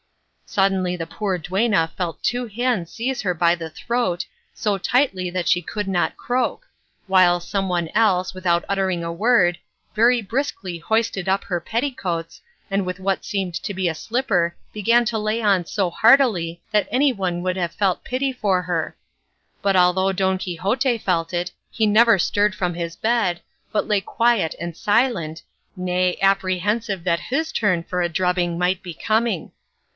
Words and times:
Suddenly 0.47 0.97
the 0.97 1.05
poor 1.07 1.37
duenna 1.37 1.91
felt 1.95 2.21
two 2.23 2.47
hands 2.47 2.91
seize 2.91 3.21
her 3.21 3.33
by 3.33 3.55
the 3.55 3.69
throat, 3.69 4.25
so 4.53 4.77
tightly 4.77 5.29
that 5.29 5.47
she 5.47 5.61
could 5.61 5.87
not 5.87 6.17
croak, 6.17 6.67
while 7.07 7.39
some 7.39 7.69
one 7.69 7.87
else, 7.93 8.33
without 8.33 8.65
uttering 8.67 9.01
a 9.03 9.13
word, 9.13 9.59
very 9.95 10.21
briskly 10.21 10.79
hoisted 10.79 11.29
up 11.29 11.45
her 11.45 11.61
petticoats, 11.61 12.41
and 12.69 12.85
with 12.85 12.99
what 12.99 13.23
seemed 13.23 13.53
to 13.53 13.73
be 13.73 13.87
a 13.87 13.95
slipper 13.95 14.55
began 14.73 15.05
to 15.05 15.19
lay 15.19 15.39
on 15.41 15.65
so 15.65 15.89
heartily 15.89 16.61
that 16.71 16.87
anyone 16.91 17.43
would 17.43 17.55
have 17.55 17.71
felt 17.71 18.03
pity 18.03 18.33
for 18.33 18.63
her; 18.63 18.97
but 19.61 19.77
although 19.77 20.11
Don 20.11 20.37
Quixote 20.37 20.97
felt 20.97 21.31
it 21.31 21.51
he 21.69 21.85
never 21.85 22.17
stirred 22.19 22.55
from 22.55 22.73
his 22.73 22.95
bed, 22.97 23.39
but 23.71 23.87
lay 23.87 24.01
quiet 24.01 24.55
and 24.59 24.75
silent, 24.75 25.43
nay 25.77 26.17
apprehensive 26.21 27.03
that 27.03 27.19
his 27.29 27.51
turn 27.53 27.83
for 27.83 28.01
a 28.01 28.09
drubbing 28.09 28.57
might 28.57 28.81
be 28.81 28.95
coming. 28.95 29.51